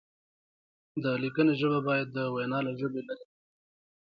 د 1.03 1.05
لیکنې 1.23 1.53
ژبه 1.59 1.79
باید 1.87 2.07
د 2.11 2.17
وینا 2.33 2.59
له 2.67 2.71
ژبې 2.79 3.01
لرې 3.07 3.23
نه 3.25 3.25
وي. 3.35 3.37